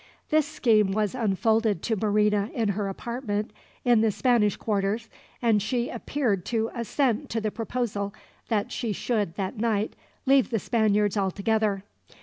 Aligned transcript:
This 0.31 0.47
scheme 0.47 0.93
was 0.93 1.13
unfolded 1.13 1.83
to 1.83 1.95
Marina 1.95 2.49
in 2.55 2.69
her 2.69 2.87
apartment 2.89 3.51
in 3.85 4.01
the 4.01 4.09
Spanish 4.09 4.57
quarters, 4.57 5.09
and 5.43 5.61
she 5.61 5.89
appeared 5.89 6.43
to 6.45 6.71
assent 6.73 7.29
to 7.29 7.39
the 7.39 7.51
proposal 7.51 8.11
that 8.47 8.71
she 8.71 8.93
should, 8.93 9.35
that 9.35 9.57
night, 9.57 9.95
leave 10.25 10.49
the 10.49 10.57
Spaniards 10.57 11.17
altogether. 11.17 11.83